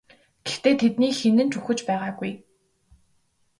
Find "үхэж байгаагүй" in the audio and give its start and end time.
1.59-2.31